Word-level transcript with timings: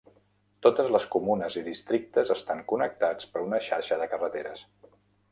Totes 0.67 0.87
les 0.93 1.03
comunes 1.15 1.57
i 1.59 1.61
districtes 1.67 2.31
estan 2.35 2.63
connectats 2.71 3.27
per 3.35 3.43
una 3.49 3.59
xarxa 3.67 3.99
de 4.03 4.09
carreteres. 4.15 4.65